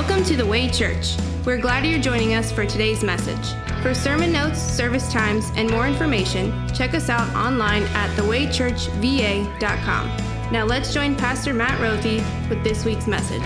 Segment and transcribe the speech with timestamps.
[0.00, 1.14] Welcome to the Way Church.
[1.44, 3.52] We're glad you're joining us for today's message.
[3.82, 10.06] For sermon notes, service times, and more information, check us out online at thewaychurchva.com.
[10.50, 13.42] Now let's join Pastor Matt Rothy with this week's message.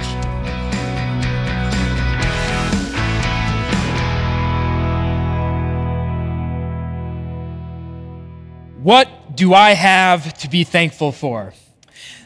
[8.81, 11.53] What do I have to be thankful for?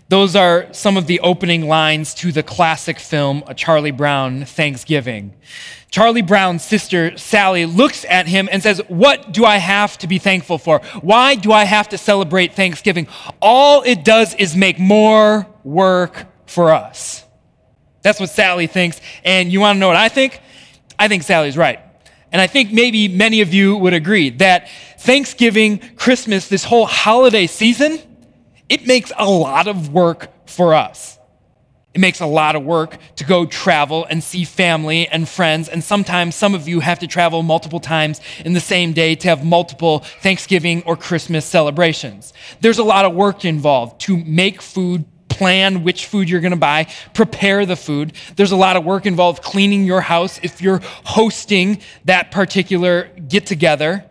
[0.09, 5.35] Those are some of the opening lines to the classic film, A Charlie Brown Thanksgiving.
[5.91, 10.19] Charlie Brown's sister, Sally, looks at him and says, What do I have to be
[10.19, 10.81] thankful for?
[11.03, 13.07] Why do I have to celebrate Thanksgiving?
[13.43, 17.25] All it does is make more work for us.
[18.01, 19.03] That's what Sally thinks.
[19.25, 20.41] And you want to know what I think?
[20.99, 21.81] I think Sally's right.
[22.33, 24.69] And I think maybe many of you would agree that
[24.99, 27.99] Thanksgiving, Christmas, this whole holiday season,
[28.69, 31.19] it makes a lot of work for us.
[31.95, 35.69] It makes a lot of work to go travel and see family and friends.
[35.69, 39.29] And sometimes some of you have to travel multiple times in the same day to
[39.29, 42.33] have multiple Thanksgiving or Christmas celebrations.
[42.61, 46.57] There's a lot of work involved to make food, plan which food you're going to
[46.57, 48.13] buy, prepare the food.
[48.37, 53.47] There's a lot of work involved cleaning your house if you're hosting that particular get
[53.47, 54.08] together.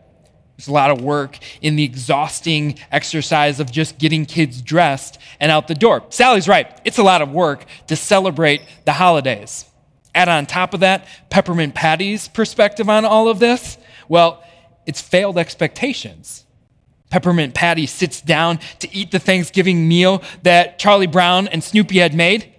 [0.58, 5.52] There's a lot of work in the exhausting exercise of just getting kids dressed and
[5.52, 6.04] out the door.
[6.10, 6.68] Sally's right.
[6.84, 9.66] It's a lot of work to celebrate the holidays.
[10.16, 13.78] Add on top of that, Peppermint Patty's perspective on all of this.
[14.10, 14.44] Well,
[14.88, 16.46] it's failed expectations.
[17.12, 22.16] Peppermint Patty sits down to eat the Thanksgiving meal that Charlie Brown and Snoopy had
[22.16, 22.52] made,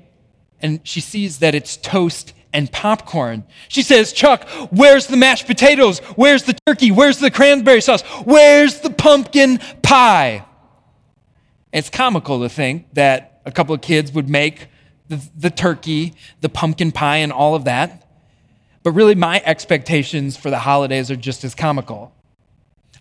[0.62, 3.44] and she sees that it's toast and popcorn.
[3.68, 5.98] She says, Chuck, where's the mashed potatoes?
[6.16, 6.90] Where's the turkey?
[6.90, 8.02] Where's the cranberry sauce?
[8.24, 10.44] Where's the pumpkin pie?
[11.72, 14.68] It's comical to think that a couple of kids would make
[15.08, 18.06] the, the turkey, the pumpkin pie, and all of that.
[18.82, 22.14] But really, my expectations for the holidays are just as comical.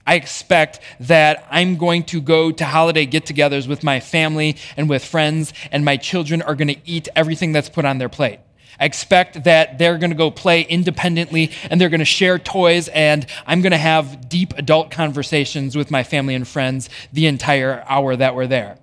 [0.05, 4.89] I expect that I'm going to go to holiday get togethers with my family and
[4.89, 8.39] with friends, and my children are going to eat everything that's put on their plate.
[8.79, 12.87] I expect that they're going to go play independently and they're going to share toys,
[12.89, 17.83] and I'm going to have deep adult conversations with my family and friends the entire
[17.87, 18.77] hour that we're there.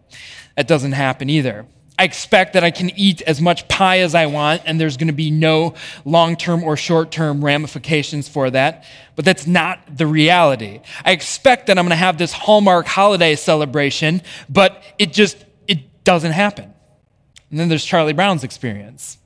[0.56, 1.66] That doesn't happen either.
[1.96, 5.08] I expect that I can eat as much pie as I want, and there's going
[5.08, 5.74] to be no
[6.04, 8.84] long term or short term ramifications for that.
[9.14, 10.80] But that's not the reality.
[11.04, 16.02] I expect that I'm going to have this Hallmark holiday celebration, but it just it
[16.02, 16.74] doesn't happen.
[17.50, 19.18] And then there's Charlie Brown's experience.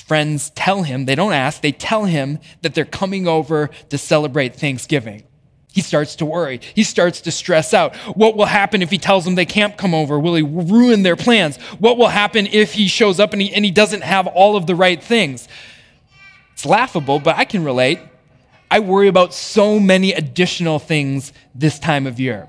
[0.00, 4.56] Friends tell him, they don't ask, they tell him that they're coming over to celebrate
[4.56, 5.24] Thanksgiving.
[5.72, 6.60] He starts to worry.
[6.74, 7.96] He starts to stress out.
[8.14, 10.18] What will happen if he tells them they can't come over?
[10.18, 11.56] Will he ruin their plans?
[11.78, 14.66] What will happen if he shows up and he, and he doesn't have all of
[14.66, 15.48] the right things?
[16.52, 17.98] It's laughable, but I can relate.
[18.70, 22.48] I worry about so many additional things this time of year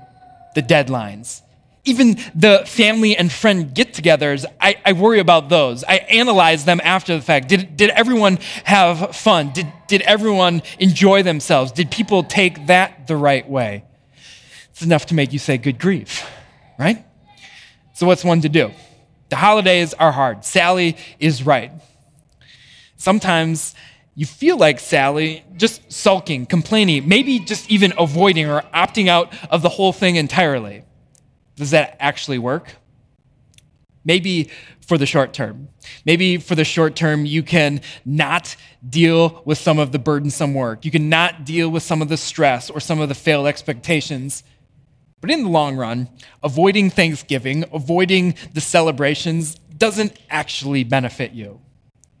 [0.54, 1.42] the deadlines,
[1.84, 5.84] even the family and friend get togethers, I, I, worry about those.
[5.84, 7.48] I analyze them after the fact.
[7.48, 9.50] Did, did everyone have fun?
[9.52, 11.72] Did, did everyone enjoy themselves?
[11.72, 13.84] Did people take that the right way?
[14.70, 16.28] It's enough to make you say, good grief,
[16.78, 17.04] right?
[17.92, 18.72] So, what's one to do?
[19.28, 20.44] The holidays are hard.
[20.44, 21.70] Sally is right.
[22.96, 23.74] Sometimes
[24.14, 29.62] you feel like Sally just sulking, complaining, maybe just even avoiding or opting out of
[29.62, 30.82] the whole thing entirely.
[31.56, 32.76] Does that actually work?
[34.04, 34.50] Maybe
[34.86, 35.68] for the short term.
[36.04, 38.54] Maybe for the short term, you can not
[38.86, 40.84] deal with some of the burdensome work.
[40.84, 44.44] You can not deal with some of the stress or some of the failed expectations.
[45.20, 46.10] But in the long run,
[46.42, 51.60] avoiding Thanksgiving, avoiding the celebrations, doesn't actually benefit you.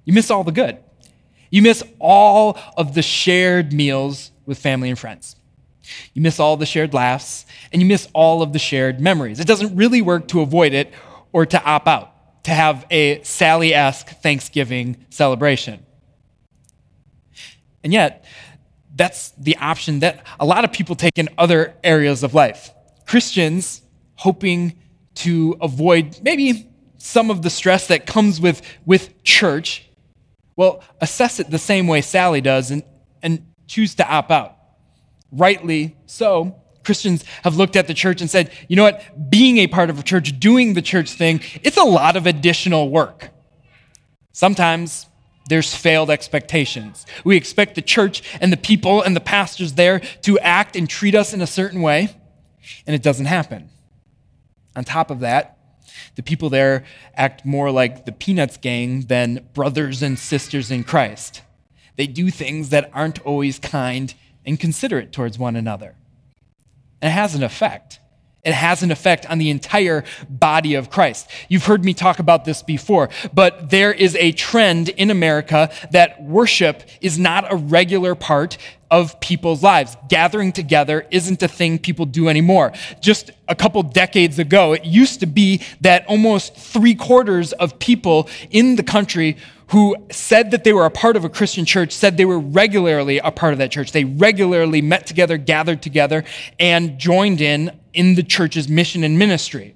[0.04, 0.78] You miss all the good.
[1.50, 5.36] You miss all of the shared meals with family and friends.
[6.12, 9.40] You miss all the shared laughs, and you miss all of the shared memories.
[9.40, 10.92] It doesn't really work to avoid it
[11.32, 15.84] or to opt out, to have a Sally esque Thanksgiving celebration.
[17.82, 18.24] And yet,
[18.94, 22.70] that's the option that a lot of people take in other areas of life.
[23.06, 23.82] Christians
[24.14, 24.78] hoping
[25.16, 29.88] to avoid maybe some of the stress that comes with, with church,
[30.56, 32.82] well, assess it the same way Sally does and,
[33.22, 34.56] and choose to opt out
[35.36, 39.66] rightly so, Christians have looked at the church and said, you know what, being a
[39.66, 43.30] part of a church, doing the church thing, it's a lot of additional work.
[44.32, 45.06] Sometimes
[45.48, 47.06] there's failed expectations.
[47.24, 51.14] We expect the church and the people and the pastors there to act and treat
[51.14, 52.14] us in a certain way,
[52.86, 53.70] and it doesn't happen.
[54.76, 55.54] On top of that,
[56.16, 56.84] The people there
[57.14, 61.42] act more like the Peanuts gang than brothers and sisters in Christ.
[61.96, 64.14] They do things that aren't always kind
[64.44, 65.94] and considerate towards one another.
[67.00, 68.00] And it has an effect.
[68.44, 71.30] It has an effect on the entire body of Christ.
[71.48, 76.22] You've heard me talk about this before, but there is a trend in America that
[76.22, 78.58] worship is not a regular part
[78.90, 79.96] of people's lives.
[80.08, 82.72] Gathering together isn't a thing people do anymore.
[83.00, 88.28] Just a couple decades ago, it used to be that almost three quarters of people
[88.50, 89.38] in the country
[89.68, 93.18] who said that they were a part of a Christian church said they were regularly
[93.18, 93.92] a part of that church.
[93.92, 96.24] They regularly met together, gathered together,
[96.58, 99.74] and joined in in the church's mission and ministry.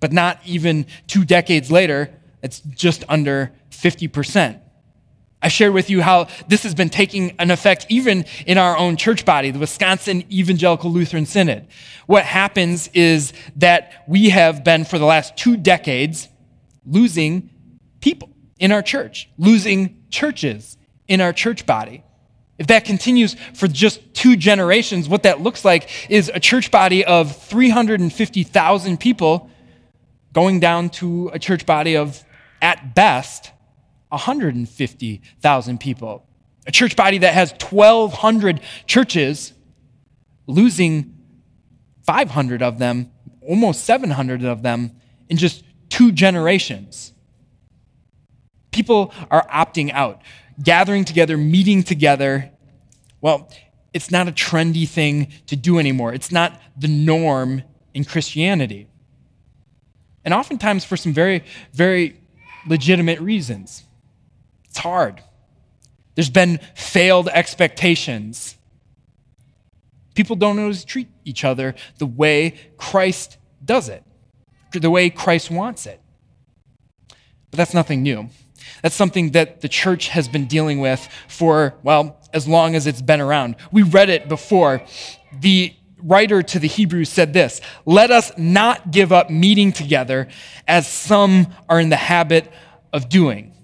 [0.00, 2.12] But not even two decades later,
[2.42, 4.60] it's just under 50%.
[5.42, 8.96] I shared with you how this has been taking an effect even in our own
[8.96, 11.66] church body, the Wisconsin Evangelical Lutheran Synod.
[12.06, 16.28] What happens is that we have been, for the last two decades,
[16.84, 17.48] losing
[18.00, 18.30] people
[18.60, 20.76] in our church, losing churches
[21.08, 22.04] in our church body.
[22.58, 27.04] If that continues for just two generations, what that looks like is a church body
[27.04, 29.50] of 350,000 people
[30.34, 32.22] going down to a church body of,
[32.60, 33.50] at best,
[34.10, 36.26] 150,000 people.
[36.66, 39.54] A church body that has 1,200 churches,
[40.46, 41.16] losing
[42.02, 43.10] 500 of them,
[43.40, 44.92] almost 700 of them,
[45.30, 47.14] in just two generations.
[48.70, 50.22] People are opting out
[50.62, 52.50] gathering together, meeting together,
[53.20, 53.50] well,
[53.92, 56.14] it's not a trendy thing to do anymore.
[56.14, 57.62] It's not the norm
[57.92, 58.86] in Christianity.
[60.24, 62.20] And oftentimes for some very, very
[62.66, 63.84] legitimate reasons.
[64.64, 65.22] It's hard.
[66.14, 68.56] There's been failed expectations.
[70.14, 74.04] People don't always treat each other the way Christ does it,
[74.72, 76.00] the way Christ wants it.
[77.50, 78.28] But that's nothing new.
[78.82, 83.02] That's something that the church has been dealing with for, well, as long as it's
[83.02, 83.56] been around.
[83.72, 84.82] We read it before.
[85.40, 90.28] The writer to the Hebrews said this Let us not give up meeting together
[90.66, 92.50] as some are in the habit
[92.92, 93.54] of doing.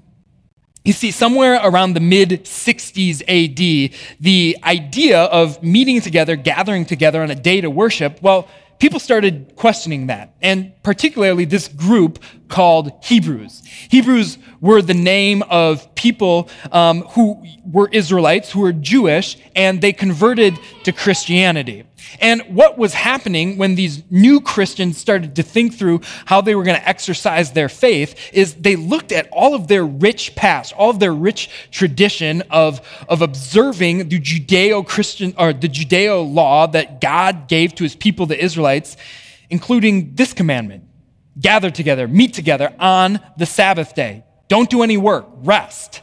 [0.85, 7.23] You see, somewhere around the mid 60s AD, the idea of meeting together, gathering together
[7.23, 12.19] on a day to worship, well, people started questioning that, and particularly this group
[12.49, 13.63] called Hebrews.
[13.91, 19.93] Hebrews were the name of people um, who were Israelites, who were Jewish, and they
[19.93, 21.85] converted to Christianity.
[22.21, 26.63] And what was happening when these new Christians started to think through how they were
[26.63, 30.91] going to exercise their faith is they looked at all of their rich past, all
[30.91, 37.01] of their rich tradition of, of observing the Judeo Christian or the Judeo law that
[37.01, 38.97] God gave to his people, the Israelites,
[39.51, 40.85] including this commandment
[41.41, 44.25] gather together, meet together on the Sabbath day.
[44.49, 46.03] Don't do any work, rest.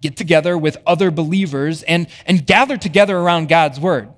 [0.00, 4.08] Get together with other believers and, and gather together around God's word.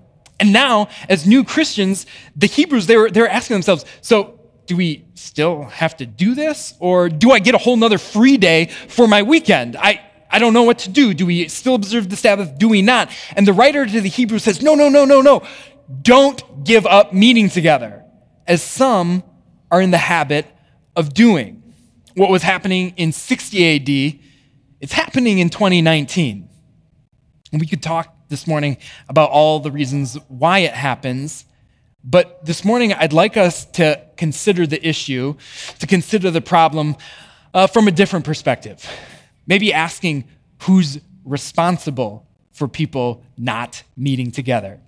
[0.40, 2.06] And now, as new Christians,
[2.36, 6.34] the Hebrews, they were, they were asking themselves, so do we still have to do
[6.34, 6.74] this?
[6.78, 9.76] Or do I get a whole nother free day for my weekend?
[9.76, 10.00] I,
[10.30, 11.14] I don't know what to do.
[11.14, 12.58] Do we still observe the Sabbath?
[12.58, 13.10] Do we not?
[13.34, 15.42] And the writer to the Hebrews says, no, no, no, no, no.
[16.02, 18.04] Don't give up meeting together,
[18.46, 19.22] as some
[19.70, 20.46] are in the habit
[20.94, 21.62] of doing.
[22.14, 24.20] What was happening in 60 AD,
[24.80, 26.48] it's happening in 2019.
[27.52, 28.76] And we could talk this morning
[29.08, 31.44] about all the reasons why it happens.
[32.04, 35.34] But this morning, I'd like us to consider the issue,
[35.78, 36.96] to consider the problem
[37.52, 38.88] uh, from a different perspective.
[39.46, 40.24] Maybe asking
[40.62, 44.80] who's responsible for people not meeting together.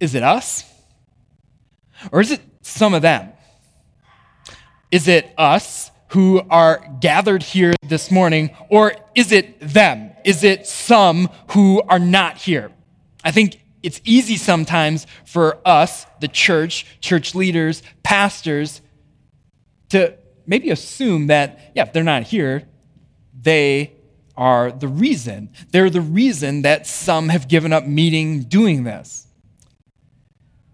[0.00, 0.64] Is it us?
[2.12, 3.32] Or is it some of them?
[4.90, 10.12] Is it us who are gathered here this morning, or is it them?
[10.26, 12.72] Is it some who are not here?
[13.22, 18.82] I think it's easy sometimes for us, the church, church leaders, pastors,
[19.90, 22.64] to maybe assume that, yeah, if they're not here,
[23.40, 23.92] they
[24.36, 25.50] are the reason.
[25.70, 29.28] They're the reason that some have given up meeting doing this.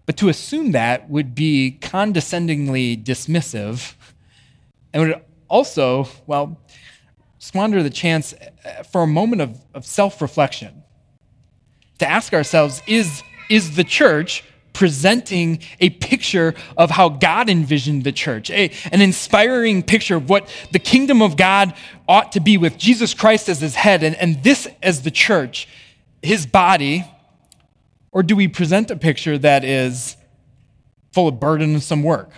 [0.07, 3.93] But to assume that would be condescendingly dismissive
[4.91, 6.59] and would also, well,
[7.43, 10.81] squander the chance uh, for a moment of, of self reflection
[11.99, 18.13] to ask ourselves is, is the church presenting a picture of how God envisioned the
[18.13, 21.75] church, a, an inspiring picture of what the kingdom of God
[22.07, 25.67] ought to be with Jesus Christ as his head and, and this as the church,
[26.21, 27.05] his body?
[28.13, 30.15] Or do we present a picture that is
[31.11, 32.31] full of burdensome work,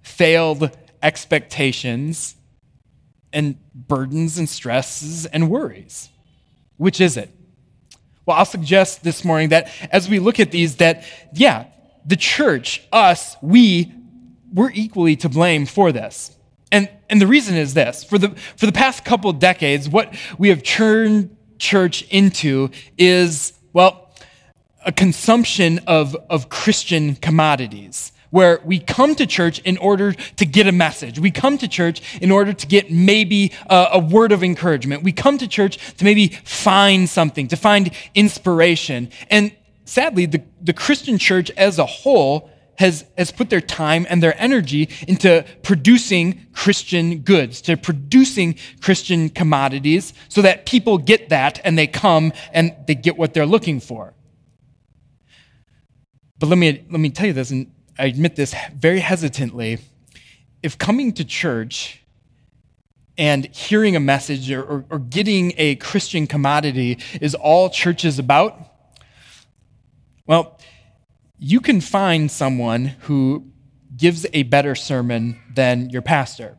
[0.00, 0.70] failed
[1.02, 2.36] expectations,
[3.32, 6.08] and burdens and stresses and worries?
[6.76, 7.30] Which is it?
[8.24, 11.66] Well, I'll suggest this morning that as we look at these, that, yeah,
[12.04, 13.92] the church, us, we,
[14.52, 16.36] we're equally to blame for this.
[16.70, 20.48] And, and the reason is this for the, for the past couple decades, what we
[20.48, 24.14] have turned church into is, well,
[24.84, 30.66] a consumption of, of Christian commodities where we come to church in order to get
[30.66, 31.18] a message.
[31.18, 35.02] We come to church in order to get maybe a, a, word of encouragement.
[35.02, 39.10] We come to church to maybe find something, to find inspiration.
[39.28, 44.22] And sadly, the, the Christian church as a whole has, has put their time and
[44.22, 51.60] their energy into producing Christian goods, to producing Christian commodities so that people get that
[51.64, 54.14] and they come and they get what they're looking for.
[56.38, 57.70] But let me, let me tell you this, and
[58.02, 59.78] I admit this very hesitantly.
[60.60, 62.02] If coming to church
[63.16, 68.18] and hearing a message or, or, or getting a Christian commodity is all church is
[68.18, 68.58] about,
[70.26, 70.58] well,
[71.38, 73.46] you can find someone who
[73.96, 76.58] gives a better sermon than your pastor.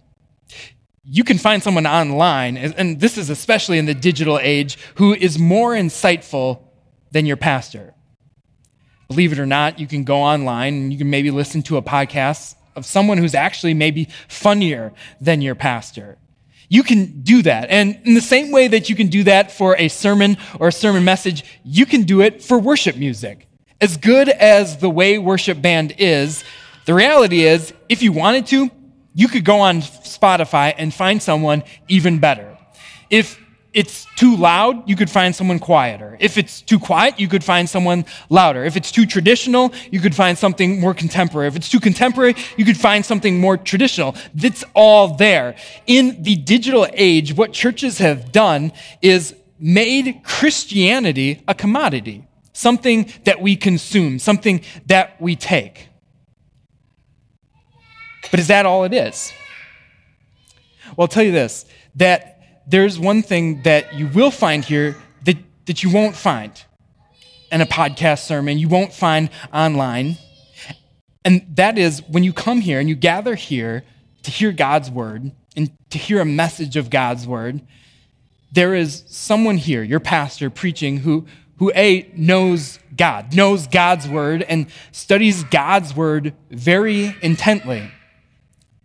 [1.04, 5.38] You can find someone online, and this is especially in the digital age, who is
[5.38, 6.62] more insightful
[7.12, 7.96] than your pastor.
[9.14, 11.84] Believe it or not, you can go online and you can maybe listen to a
[11.84, 14.92] podcast of someone who's actually maybe funnier
[15.22, 16.18] than your pastor.
[16.68, 17.70] You can do that.
[17.70, 20.72] And in the same way that you can do that for a sermon or a
[20.72, 23.48] sermon message, you can do it for worship music.
[23.80, 26.44] As good as the way worship band is,
[26.86, 28.72] the reality is, if you wanted to,
[29.14, 32.58] you could go on Spotify and find someone even better.
[33.12, 33.40] If
[33.74, 36.16] it's too loud, you could find someone quieter.
[36.20, 38.64] If it's too quiet, you could find someone louder.
[38.64, 41.48] If it's too traditional, you could find something more contemporary.
[41.48, 44.16] If it's too contemporary, you could find something more traditional.
[44.36, 45.56] It's all there.
[45.88, 53.42] In the digital age, what churches have done is made Christianity a commodity, something that
[53.42, 55.90] we consume, something that we take.
[58.30, 59.34] But is that all it is?
[60.96, 61.66] Well, I'll tell you this
[61.96, 62.33] that
[62.68, 66.52] there's one thing that you will find here that, that you won't find
[67.52, 70.18] in a podcast sermon, you won't find online.
[71.26, 73.84] And that is when you come here and you gather here
[74.24, 77.62] to hear God's word and to hear a message of God's word,
[78.52, 81.26] there is someone here, your pastor, preaching who,
[81.58, 87.90] who A, knows God, knows God's word, and studies God's word very intently.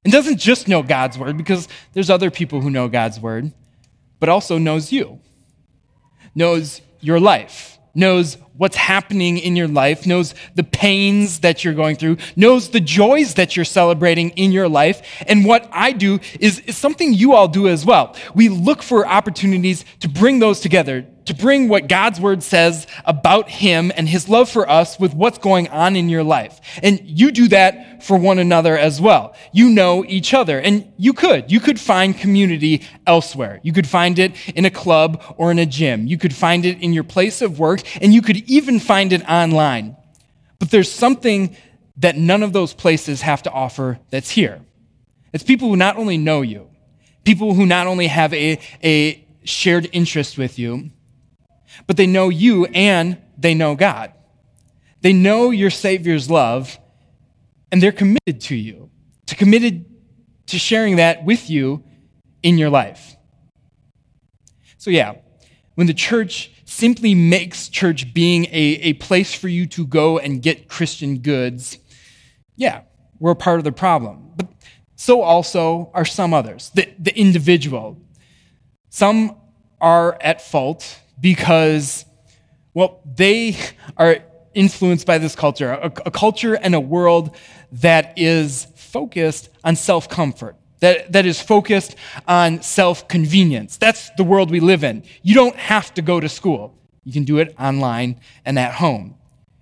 [0.04, 3.52] And doesn't just know God's word, because there's other people who know God's word,
[4.20, 5.20] but also knows you,
[6.34, 11.96] knows your life, knows what's happening in your life, knows the pains that you're going
[11.96, 15.00] through, knows the joys that you're celebrating in your life.
[15.26, 18.14] And what I do is, is something you all do as well.
[18.34, 23.50] We look for opportunities to bring those together, to bring what God's word says about
[23.50, 26.58] him and his love for us with what's going on in your life.
[26.82, 29.34] And you do that for one another as well.
[29.52, 31.52] You know each other and you could.
[31.52, 33.60] You could find community elsewhere.
[33.62, 36.06] You could find it in a club or in a gym.
[36.06, 39.28] You could find it in your place of work and you could even find it
[39.28, 39.96] online.
[40.58, 41.56] But there's something
[41.98, 44.60] that none of those places have to offer that's here.
[45.32, 46.68] It's people who not only know you,
[47.24, 50.90] people who not only have a, a shared interest with you,
[51.86, 54.12] but they know you and they know God.
[55.00, 56.78] They know your Savior's love,
[57.70, 58.90] and they're committed to you,
[59.26, 59.84] to committed
[60.46, 61.84] to sharing that with you
[62.42, 63.16] in your life.
[64.78, 65.16] So, yeah,
[65.74, 70.42] when the church simply makes church being a, a place for you to go and
[70.42, 71.78] get Christian goods,
[72.56, 72.82] yeah,
[73.18, 74.32] we're part of the problem.
[74.36, 74.48] But
[74.94, 77.98] so also are some others, the, the individual.
[78.90, 79.36] Some
[79.80, 82.04] are at fault because,
[82.74, 83.56] well, they
[83.96, 84.18] are
[84.52, 87.34] influenced by this culture, a, a culture and a world
[87.72, 90.56] that is focused on self comfort.
[90.80, 93.76] That, that is focused on self convenience.
[93.76, 95.02] That's the world we live in.
[95.22, 96.78] You don't have to go to school.
[97.04, 99.16] You can do it online and at home.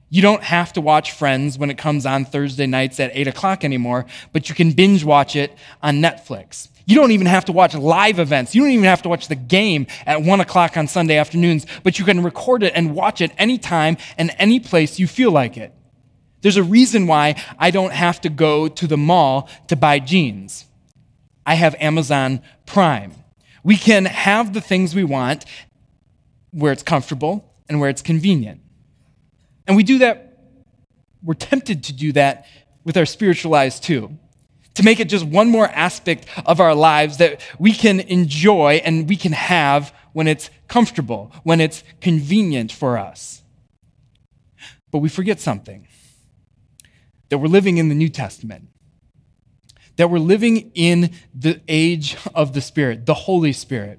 [0.09, 3.65] You don't have to watch Friends when it comes on Thursday nights at 8 o'clock
[3.65, 6.69] anymore, but you can binge watch it on Netflix.
[6.87, 8.55] You don't even have to watch live events.
[8.55, 11.99] You don't even have to watch the game at one o'clock on Sunday afternoons, but
[11.99, 15.73] you can record it and watch it anytime and any place you feel like it.
[16.43, 20.67] There's a reason why I don't have to go to the mall to buy jeans.
[21.47, 23.15] I have Amazon Prime.
[23.63, 25.47] We can have the things we want
[26.51, 28.61] where it's comfortable and where it's convenient.
[29.67, 30.39] And we do that,
[31.23, 32.47] we're tempted to do that
[32.85, 34.19] with our spiritual lives too
[34.77, 39.09] to make it just one more aspect of our lives that we can enjoy and
[39.09, 43.43] we can have when it's comfortable, when it's convenient for us.
[44.93, 45.89] But we forget something
[47.31, 48.69] that we're living in the New Testament,
[49.97, 53.99] that we're living in the age of the Spirit, the Holy Spirit,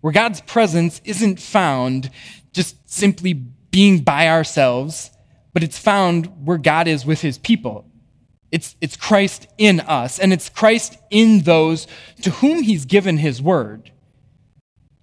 [0.00, 2.10] where God's presence isn't found
[2.52, 5.10] just simply being by ourselves,
[5.52, 7.86] but it's found where God is with his people.
[8.50, 11.86] It's, it's Christ in us, and it's Christ in those
[12.22, 13.92] to whom he's given his word.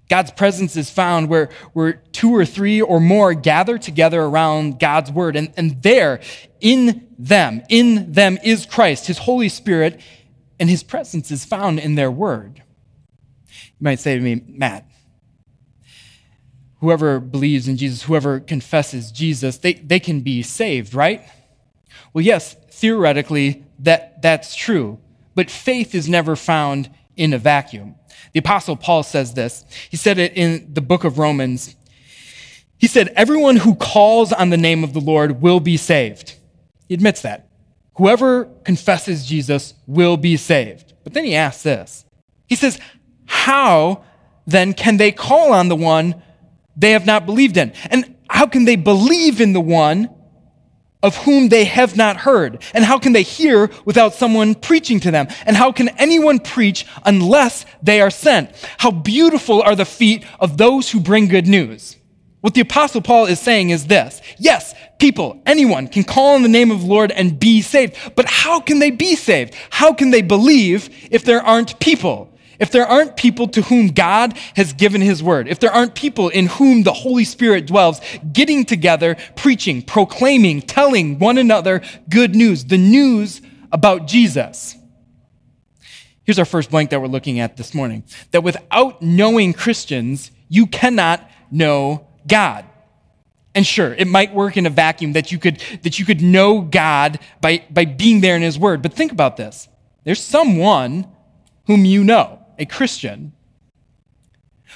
[0.09, 5.11] God's presence is found where, where two or three or more gather together around God's
[5.11, 5.35] word.
[5.35, 6.21] And, and there,
[6.61, 9.99] in them, in them is Christ, his Holy Spirit,
[10.59, 12.63] and his presence is found in their word.
[13.47, 14.89] You might say to me, Matt,
[16.79, 21.27] whoever believes in Jesus, whoever confesses Jesus, they, they can be saved, right?
[22.13, 24.99] Well, yes, theoretically, that, that's true.
[25.35, 27.95] But faith is never found in a vacuum.
[28.33, 29.65] The Apostle Paul says this.
[29.89, 31.75] He said it in the book of Romans.
[32.77, 36.35] He said, Everyone who calls on the name of the Lord will be saved.
[36.87, 37.49] He admits that.
[37.95, 40.93] Whoever confesses Jesus will be saved.
[41.03, 42.05] But then he asks this
[42.47, 42.79] He says,
[43.25, 44.03] How
[44.45, 46.21] then can they call on the one
[46.75, 47.73] they have not believed in?
[47.89, 50.09] And how can they believe in the one
[51.03, 52.61] of whom they have not heard?
[52.73, 55.27] And how can they hear without someone preaching to them?
[55.45, 58.51] And how can anyone preach unless they are sent?
[58.77, 61.97] How beautiful are the feet of those who bring good news.
[62.41, 66.49] What the Apostle Paul is saying is this yes, people, anyone can call on the
[66.49, 69.55] name of the Lord and be saved, but how can they be saved?
[69.69, 72.36] How can they believe if there aren't people?
[72.59, 76.29] If there aren't people to whom God has given his word, if there aren't people
[76.29, 78.01] in whom the Holy Spirit dwells,
[78.33, 84.75] getting together, preaching, proclaiming, telling one another good news, the news about Jesus.
[86.23, 90.67] Here's our first blank that we're looking at this morning that without knowing Christians, you
[90.67, 92.65] cannot know God.
[93.55, 96.61] And sure, it might work in a vacuum that you could, that you could know
[96.61, 98.81] God by, by being there in his word.
[98.81, 99.67] But think about this
[100.03, 101.07] there's someone
[101.65, 103.33] whom you know a Christian,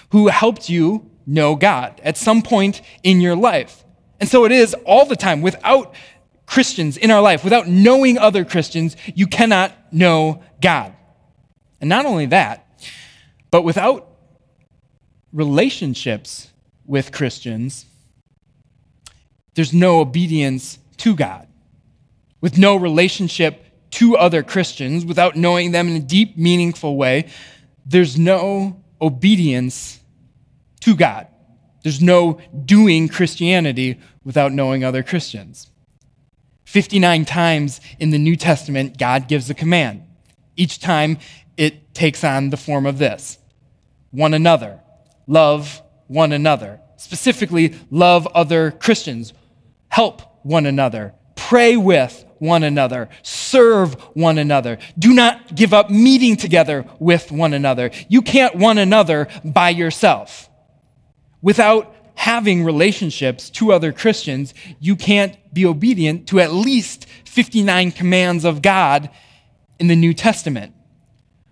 [0.09, 3.83] who helped you know God at some point in your life.
[4.19, 5.41] And so it is all the time.
[5.41, 5.93] Without
[6.45, 10.93] Christians in our life, without knowing other Christians, you cannot know God.
[11.79, 12.67] And not only that,
[13.49, 14.07] but without
[15.33, 16.49] relationships
[16.85, 17.85] with Christians,
[19.55, 21.47] there's no obedience to God.
[22.41, 27.29] With no relationship to other Christians, without knowing them in a deep, meaningful way,
[27.85, 29.99] there's no obedience
[30.81, 31.27] to God.
[31.83, 35.71] There's no doing Christianity without knowing other Christians.
[36.65, 40.03] 59 times in the New Testament, God gives a command.
[40.55, 41.17] Each time
[41.57, 43.37] it takes on the form of this
[44.11, 44.79] one another,
[45.27, 46.79] love one another.
[46.97, 49.33] Specifically, love other Christians,
[49.87, 54.79] help one another, pray with one another, serve one another.
[54.97, 57.91] Do not give up meeting together with one another.
[58.09, 60.49] You can't one another by yourself.
[61.43, 68.43] Without having relationships to other Christians, you can't be obedient to at least 59 commands
[68.43, 69.11] of God
[69.79, 70.73] in the New Testament.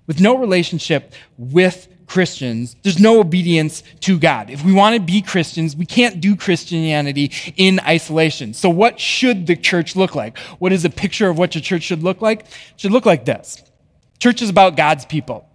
[0.07, 4.49] With no relationship with Christians, there's no obedience to God.
[4.49, 8.53] If we want to be Christians, we can't do Christianity in isolation.
[8.55, 10.37] So, what should the church look like?
[10.57, 12.41] What is a picture of what a church should look like?
[12.41, 13.61] It should look like this
[14.19, 15.47] Church is about God's people,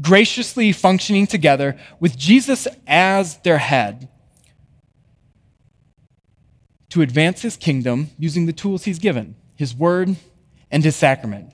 [0.00, 4.08] graciously functioning together with Jesus as their head
[6.88, 10.16] to advance his kingdom using the tools he's given his word
[10.70, 11.52] and his sacrament.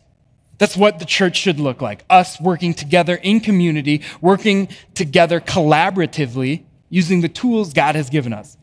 [0.58, 2.04] That's what the church should look like.
[2.08, 8.56] Us working together in community, working together collaboratively, using the tools God has given us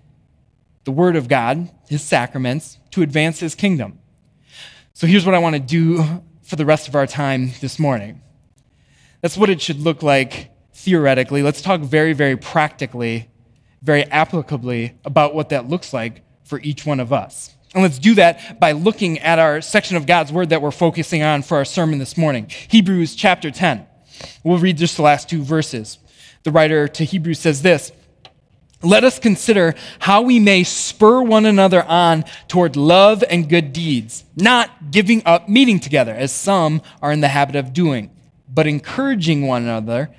[0.85, 3.99] the Word of God, His sacraments, to advance His kingdom.
[4.93, 6.03] So here's what I want to do
[6.43, 8.21] for the rest of our time this morning.
[9.21, 11.41] That's what it should look like theoretically.
[11.41, 13.29] Let's talk very, very practically,
[13.81, 17.55] very applicably about what that looks like for each one of us.
[17.73, 21.23] And let's do that by looking at our section of God's Word that we're focusing
[21.23, 23.87] on for our sermon this morning Hebrews chapter 10.
[24.43, 25.97] We'll read just the last two verses.
[26.43, 27.91] The writer to Hebrews says this
[28.83, 34.23] Let us consider how we may spur one another on toward love and good deeds,
[34.35, 38.11] not giving up meeting together, as some are in the habit of doing,
[38.47, 40.11] but encouraging one another,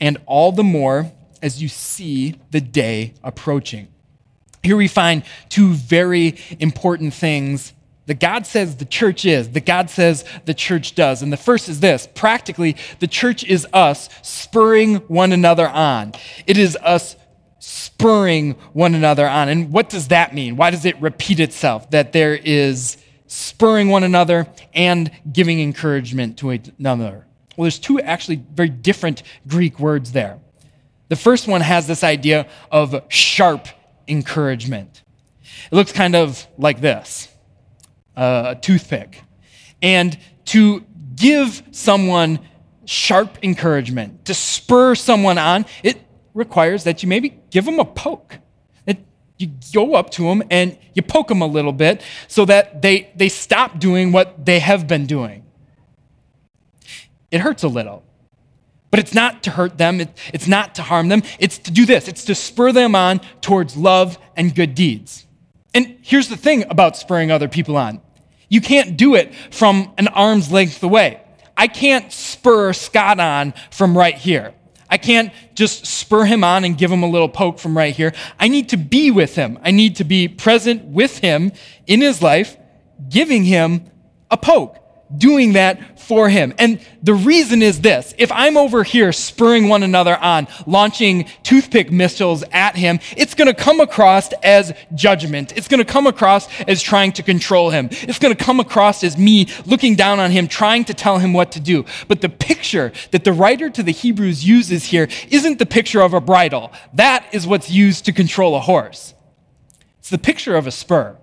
[0.00, 3.88] and all the more as you see the day approaching.
[4.62, 7.72] Here we find two very important things
[8.06, 11.22] that God says the church is, that God says the church does.
[11.22, 16.12] And the first is this practically, the church is us spurring one another on.
[16.46, 17.16] It is us
[17.60, 19.48] spurring one another on.
[19.48, 20.56] And what does that mean?
[20.56, 21.90] Why does it repeat itself?
[21.90, 22.96] That there is
[23.28, 27.26] spurring one another and giving encouragement to another.
[27.56, 30.40] Well, there's two actually very different Greek words there.
[31.08, 33.68] The first one has this idea of sharp
[34.10, 35.02] encouragement.
[35.70, 37.28] It looks kind of like this
[38.16, 39.22] uh, a toothpick.
[39.82, 42.40] And to give someone
[42.84, 46.02] sharp encouragement, to spur someone on, it
[46.34, 48.38] requires that you maybe give them a poke.
[48.86, 48.98] It,
[49.38, 53.10] you go up to them and you poke them a little bit so that they,
[53.16, 55.44] they stop doing what they have been doing.
[57.30, 58.04] It hurts a little.
[58.90, 61.86] But it's not to hurt them, it, it's not to harm them, it's to do
[61.86, 65.26] this it's to spur them on towards love and good deeds.
[65.72, 68.00] And here's the thing about spurring other people on
[68.48, 71.22] you can't do it from an arm's length away.
[71.56, 74.54] I can't spur Scott on from right here.
[74.88, 78.12] I can't just spur him on and give him a little poke from right here.
[78.40, 79.56] I need to be with him.
[79.62, 81.52] I need to be present with him
[81.86, 82.56] in his life,
[83.08, 83.88] giving him
[84.32, 84.79] a poke
[85.16, 86.52] doing that for him.
[86.58, 91.90] And the reason is this if I'm over here spurring one another on, launching toothpick
[91.90, 95.56] missiles at him, it's going to come across as judgment.
[95.56, 97.88] It's going to come across as trying to control him.
[97.92, 101.32] It's going to come across as me looking down on him, trying to tell him
[101.32, 101.84] what to do.
[102.08, 106.14] But the picture that the writer to the Hebrews uses here isn't the picture of
[106.14, 109.14] a bridle, that is what's used to control a horse.
[110.00, 111.16] It's the picture of a spur.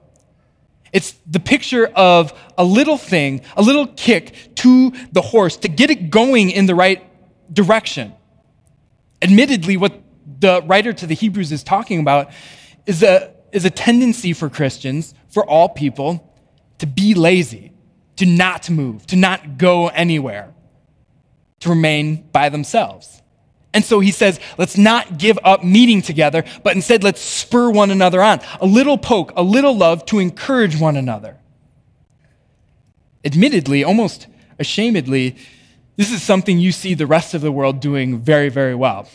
[0.93, 5.89] It's the picture of a little thing, a little kick to the horse to get
[5.89, 7.03] it going in the right
[7.53, 8.13] direction.
[9.21, 10.01] Admittedly, what
[10.39, 12.31] the writer to the Hebrews is talking about
[12.85, 16.33] is a, is a tendency for Christians, for all people,
[16.79, 17.71] to be lazy,
[18.17, 20.53] to not move, to not go anywhere,
[21.61, 23.21] to remain by themselves.
[23.77, 27.91] And so he says, let's not give up meeting together, but instead let's spur one
[27.91, 28.41] another on.
[28.59, 31.37] A little poke, a little love to encourage one another.
[33.23, 34.25] Admittedly, almost
[34.59, 35.37] ashamedly,
[35.95, 39.07] this is something you see the rest of the world doing very, very well.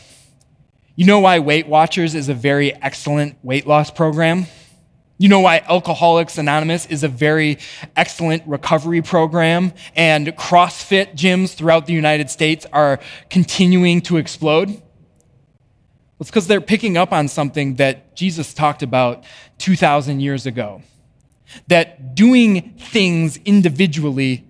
[0.94, 4.46] You know why Weight Watchers is a very excellent weight loss program?
[5.22, 7.58] You know why Alcoholics Anonymous is a very
[7.94, 12.98] excellent recovery program and CrossFit gyms throughout the United States are
[13.30, 14.82] continuing to explode?
[16.18, 19.22] It's because they're picking up on something that Jesus talked about
[19.58, 20.82] 2,000 years ago
[21.68, 24.44] that doing things individually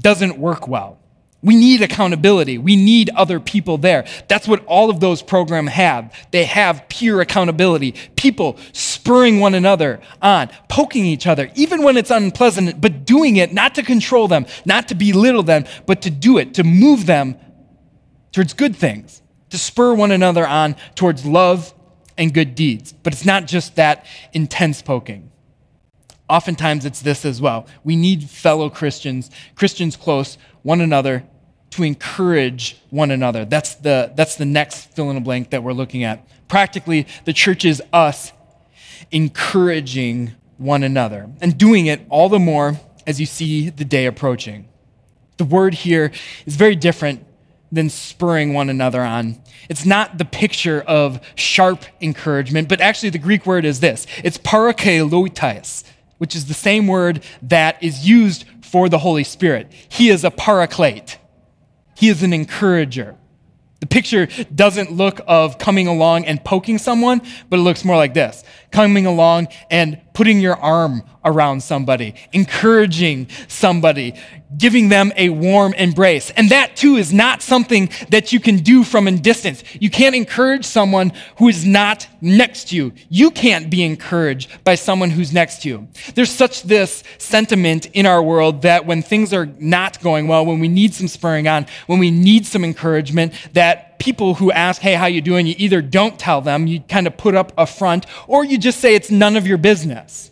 [0.00, 0.98] doesn't work well.
[1.44, 2.56] We need accountability.
[2.56, 4.06] We need other people there.
[4.28, 6.10] That's what all of those programs have.
[6.30, 12.10] They have peer accountability, people spurring one another on, poking each other, even when it's
[12.10, 16.38] unpleasant, but doing it not to control them, not to belittle them, but to do
[16.38, 17.36] it, to move them
[18.32, 21.74] towards good things, to spur one another on towards love
[22.16, 22.94] and good deeds.
[22.94, 25.30] But it's not just that intense poking.
[26.30, 27.66] Oftentimes it's this as well.
[27.84, 31.24] We need fellow Christians, Christians close, one another
[31.74, 33.44] to encourage one another.
[33.44, 36.26] That's the, that's the next fill in the blank that we're looking at.
[36.48, 38.32] Practically, the church is us
[39.10, 44.68] encouraging one another and doing it all the more as you see the day approaching.
[45.36, 46.12] The word here
[46.46, 47.26] is very different
[47.72, 49.42] than spurring one another on.
[49.68, 54.38] It's not the picture of sharp encouragement, but actually the Greek word is this it's
[54.38, 55.82] parakeloitais,
[56.18, 59.72] which is the same word that is used for the Holy Spirit.
[59.88, 61.18] He is a paraclete.
[61.94, 63.16] He is an encourager.
[63.80, 68.14] The picture doesn't look of coming along and poking someone, but it looks more like
[68.14, 68.42] this
[68.74, 74.14] coming along and putting your arm around somebody, encouraging somebody,
[74.58, 76.30] giving them a warm embrace.
[76.30, 79.62] And that too is not something that you can do from a distance.
[79.74, 82.92] You can't encourage someone who is not next to you.
[83.08, 85.88] You can't be encouraged by someone who's next to you.
[86.14, 90.58] There's such this sentiment in our world that when things are not going well, when
[90.58, 94.94] we need some spurring on, when we need some encouragement, that people who ask, hey,
[94.94, 95.46] how you doing?
[95.46, 98.80] You either don't tell them, you kind of put up a front, or you just
[98.80, 100.30] say it's none of your business.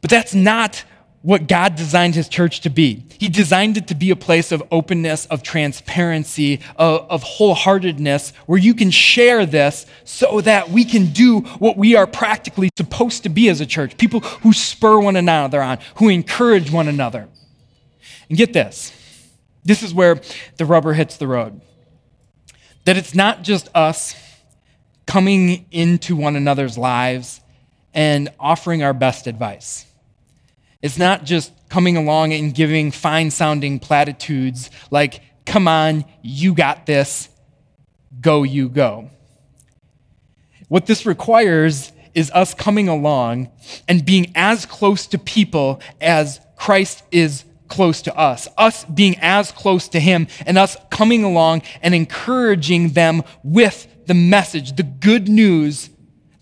[0.00, 0.84] But that's not
[1.22, 3.06] what God designed his church to be.
[3.18, 8.58] He designed it to be a place of openness, of transparency, of, of, wholeheartedness, where
[8.58, 13.30] you can share this so that we can do what we are practically supposed to
[13.30, 17.26] be as a church people who spur one another on, who encourage one another.
[18.28, 18.92] And get this
[19.64, 20.20] this is where
[20.58, 21.60] the rubber hits the road.
[22.84, 24.14] That it's not just us
[25.06, 27.40] coming into one another's lives
[27.92, 29.86] and offering our best advice
[30.82, 36.86] It's not just coming along and giving fine sounding platitudes like, come on, you got
[36.86, 37.28] this,
[38.20, 39.10] go, you go.
[40.68, 43.50] What this requires is us coming along
[43.88, 49.50] and being as close to people as Christ is close to us, us being as
[49.52, 55.28] close to Him, and us coming along and encouraging them with the message, the good
[55.28, 55.90] news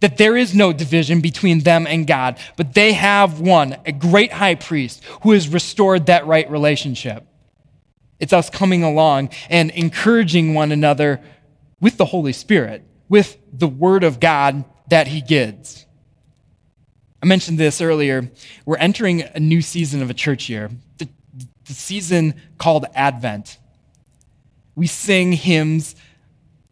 [0.01, 4.33] that there is no division between them and God, but they have one, a great
[4.33, 7.25] high priest who has restored that right relationship.
[8.19, 11.21] It's us coming along and encouraging one another
[11.81, 15.87] with the Holy Spirit, with the Word of God that He gives.
[17.23, 18.29] I mentioned this earlier.
[18.67, 20.71] We're entering a new season of a church year,
[21.67, 23.59] the, season called Advent.
[24.75, 25.95] We sing hymns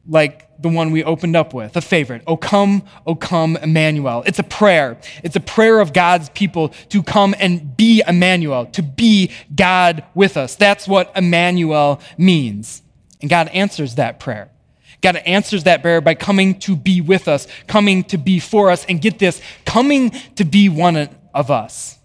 [0.07, 2.23] like the one we opened up with, a favorite.
[2.27, 4.23] O come, O come, Emmanuel.
[4.27, 4.99] It's a prayer.
[5.23, 10.37] It's a prayer of God's people to come and be Emmanuel, to be God with
[10.37, 10.57] us.
[10.57, 12.83] That's what Emmanuel means.
[13.21, 14.51] And God answers that prayer.
[15.01, 18.85] God answers that prayer by coming to be with us, coming to be for us,
[18.87, 22.00] and get this, coming to be one of us.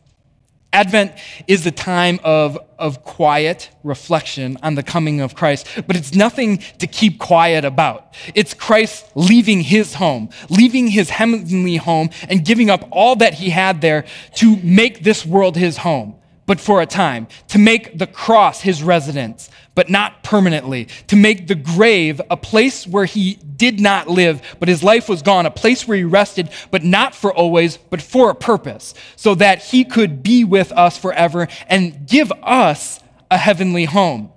[0.76, 1.14] Advent
[1.48, 6.58] is the time of, of quiet reflection on the coming of Christ, but it's nothing
[6.80, 8.14] to keep quiet about.
[8.36, 13.52] It's Christ leaving his home, leaving his heavenly home, and giving up all that he
[13.52, 14.04] had there
[14.36, 18.84] to make this world his home but for a time, to make the cross his
[18.84, 24.42] residence, but not permanently, to make the grave a place where he did not live,
[24.60, 28.02] but his life was gone, a place where he rested, but not for always, but
[28.02, 33.00] for a purpose, so that he could be with us forever and give us
[33.32, 34.32] a heavenly home.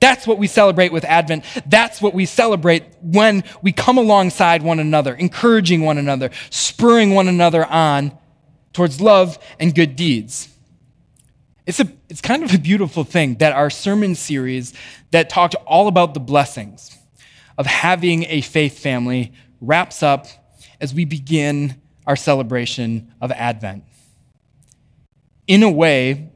[0.00, 1.44] That's what we celebrate with Advent.
[1.64, 7.28] That's what we celebrate when we come alongside one another, encouraging one another, spurring one
[7.28, 8.18] another on
[8.72, 10.48] towards love and good deeds.
[11.66, 14.74] It's, a, it's kind of a beautiful thing that our sermon series
[15.12, 16.98] that talked all about the blessings
[17.56, 20.26] of having a faith family wraps up
[20.80, 23.84] as we begin our celebration of Advent.
[25.46, 26.32] In a way,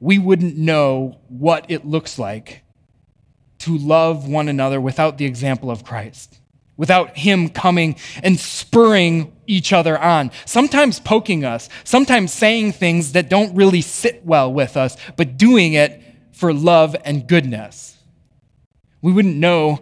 [0.00, 2.62] we wouldn't know what it looks like
[3.58, 6.38] to love one another without the example of Christ
[6.82, 13.28] without Him coming and spurring each other on, sometimes poking us, sometimes saying things that
[13.28, 17.96] don't really sit well with us, but doing it for love and goodness.
[19.00, 19.78] We wouldn't know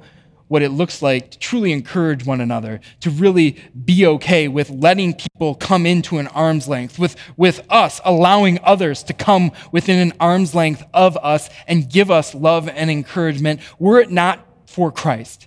[0.48, 5.14] what it looks like to truly encourage one another, to really be okay with letting
[5.14, 10.12] people come into an arm's length, with, with us allowing others to come within an
[10.20, 15.46] arm's length of us and give us love and encouragement, were it not for Christ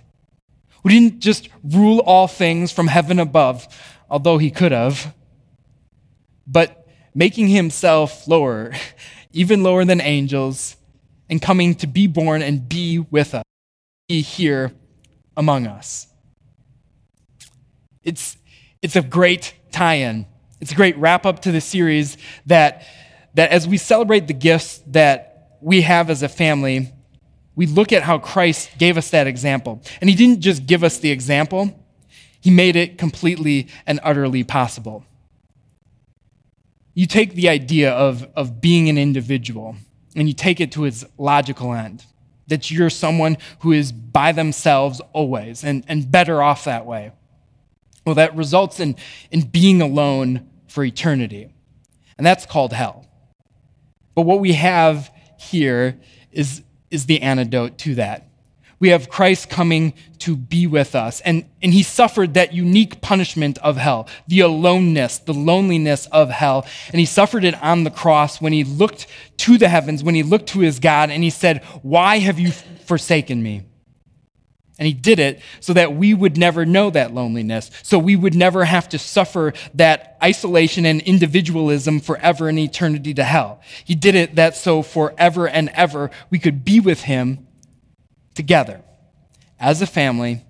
[0.84, 3.66] who didn't just rule all things from heaven above,
[4.08, 5.14] although he could have,
[6.46, 8.72] but making himself lower,
[9.32, 10.76] even lower than angels,
[11.30, 13.44] and coming to be born and be with us,
[14.08, 14.72] be here
[15.36, 16.06] among us.
[18.02, 18.36] It's,
[18.82, 20.26] it's a great tie in.
[20.60, 22.86] It's a great wrap up to the series that,
[23.32, 26.92] that as we celebrate the gifts that we have as a family,
[27.56, 29.82] we look at how Christ gave us that example.
[30.00, 31.80] And he didn't just give us the example,
[32.40, 35.04] he made it completely and utterly possible.
[36.92, 39.76] You take the idea of, of being an individual
[40.14, 42.04] and you take it to its logical end
[42.46, 47.12] that you're someone who is by themselves always and, and better off that way.
[48.04, 48.96] Well, that results in,
[49.30, 51.48] in being alone for eternity.
[52.18, 53.06] And that's called hell.
[54.14, 55.98] But what we have here
[56.30, 56.62] is
[56.94, 58.28] is the antidote to that.
[58.80, 63.56] We have Christ coming to be with us, and, and he suffered that unique punishment
[63.58, 66.66] of hell, the aloneness, the loneliness of hell.
[66.90, 69.06] And he suffered it on the cross when he looked
[69.38, 72.50] to the heavens, when he looked to his God, and he said, Why have you
[72.50, 73.62] forsaken me?
[74.78, 78.34] And he did it so that we would never know that loneliness, so we would
[78.34, 83.60] never have to suffer that isolation and individualism forever and eternity to hell.
[83.84, 87.46] He did it that so forever and ever we could be with him
[88.34, 88.82] together
[89.60, 90.44] as a family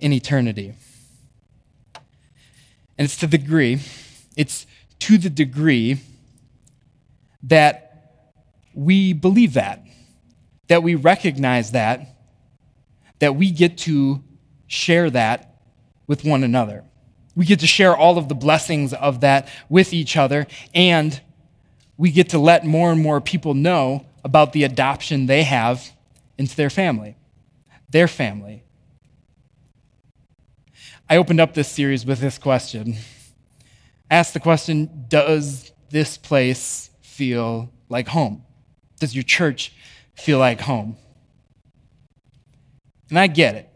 [0.00, 0.74] in eternity.
[2.96, 3.80] And it's to the degree,
[4.36, 4.66] it's
[5.00, 6.00] to the degree
[7.44, 7.84] that
[8.74, 9.84] we believe that,
[10.66, 12.17] that we recognize that
[13.18, 14.22] that we get to
[14.66, 15.60] share that
[16.06, 16.84] with one another.
[17.34, 21.20] We get to share all of the blessings of that with each other, and
[21.96, 25.92] we get to let more and more people know about the adoption they have
[26.36, 27.16] into their family,
[27.90, 28.64] their family.
[31.08, 32.96] I opened up this series with this question.
[34.10, 38.44] I asked the question Does this place feel like home?
[39.00, 39.72] Does your church
[40.14, 40.96] feel like home?
[43.10, 43.68] And I get it.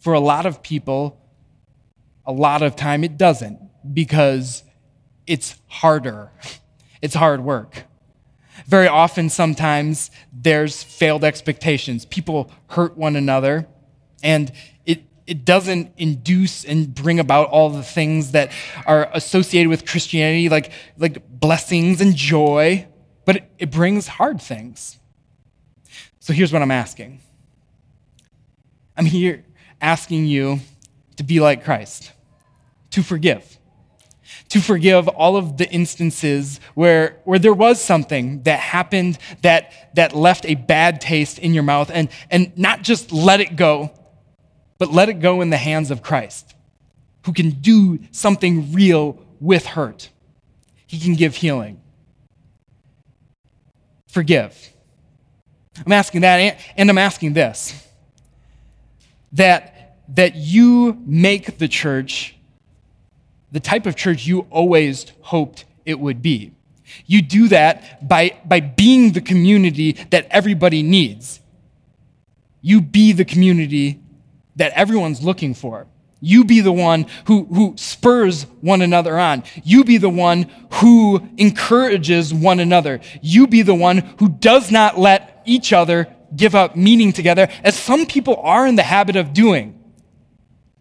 [0.00, 1.20] For a lot of people,
[2.26, 3.58] a lot of time it doesn't
[3.92, 4.62] because
[5.26, 6.30] it's harder.
[7.02, 7.84] It's hard work.
[8.66, 12.06] Very often, sometimes, there's failed expectations.
[12.06, 13.68] People hurt one another,
[14.22, 14.50] and
[14.86, 18.52] it, it doesn't induce and bring about all the things that
[18.86, 22.86] are associated with Christianity, like, like blessings and joy,
[23.26, 24.98] but it, it brings hard things.
[26.20, 27.20] So here's what I'm asking
[28.96, 29.44] I'm here
[29.80, 30.60] asking you
[31.16, 32.12] to be like Christ,
[32.90, 33.58] to forgive
[34.50, 40.14] to forgive all of the instances where, where there was something that happened that, that
[40.14, 43.92] left a bad taste in your mouth and, and not just let it go,
[44.78, 46.54] but let it go in the hands of Christ,
[47.26, 50.10] who can do something real with hurt.
[50.86, 51.80] He can give healing.
[54.08, 54.72] Forgive.
[55.84, 57.84] I'm asking that, and I'm asking this
[59.34, 62.34] that, that you make the church
[63.54, 66.50] the type of church you always hoped it would be.
[67.06, 71.38] You do that by, by being the community that everybody needs.
[72.60, 74.00] You be the community
[74.56, 75.86] that everyone's looking for.
[76.20, 79.44] You be the one who, who spurs one another on.
[79.62, 83.00] You be the one who encourages one another.
[83.22, 87.78] You be the one who does not let each other give up meaning together, as
[87.78, 89.80] some people are in the habit of doing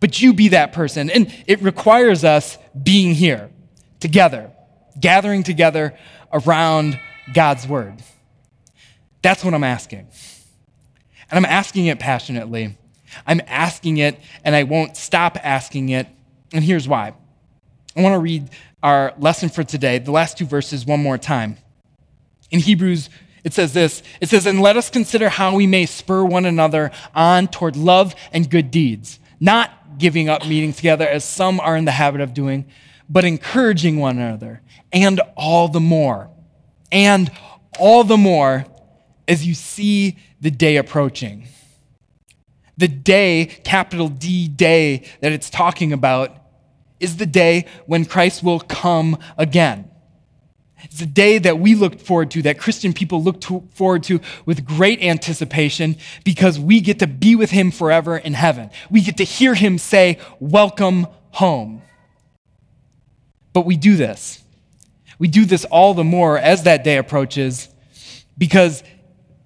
[0.03, 1.09] but you be that person.
[1.09, 3.49] And it requires us being here
[4.01, 4.51] together,
[4.99, 5.97] gathering together
[6.33, 6.99] around
[7.33, 8.03] God's word.
[9.21, 10.09] That's what I'm asking.
[11.31, 12.77] And I'm asking it passionately.
[13.25, 16.07] I'm asking it, and I won't stop asking it.
[16.51, 17.13] And here's why.
[17.95, 18.49] I want to read
[18.83, 21.55] our lesson for today, the last two verses, one more time.
[22.51, 23.09] In Hebrews,
[23.43, 26.91] it says this It says, And let us consider how we may spur one another
[27.13, 31.85] on toward love and good deeds, not giving up meeting together as some are in
[31.85, 32.65] the habit of doing,
[33.09, 36.29] but encouraging one another, and all the more.
[36.91, 37.31] And
[37.79, 38.65] all the more
[39.27, 41.47] as you see the day approaching.
[42.77, 46.35] The day, capital D day, that it's talking about
[46.99, 49.89] is the day when Christ will come again.
[50.83, 54.19] It's a day that we look forward to, that Christian people look to, forward to
[54.45, 58.69] with great anticipation because we get to be with him forever in heaven.
[58.91, 61.81] We get to hear him say, Welcome home.
[63.53, 64.43] But we do this.
[65.19, 67.69] We do this all the more as that day approaches
[68.37, 68.83] because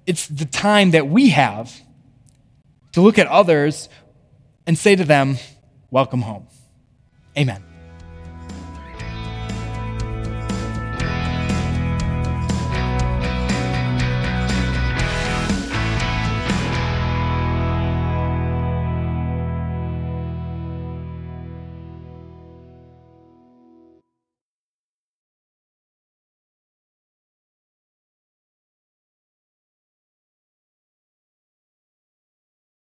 [0.06, 1.82] it's the time that we have
[2.94, 3.90] to look at others
[4.66, 5.38] and say to them,
[5.92, 6.48] Welcome home.
[7.38, 7.67] Amen.